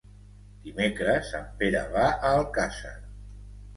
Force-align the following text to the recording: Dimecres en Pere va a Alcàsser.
Dimecres 0.63 1.29
en 1.41 1.45
Pere 1.61 1.83
va 1.99 2.07
a 2.15 2.35
Alcàsser. 2.41 2.95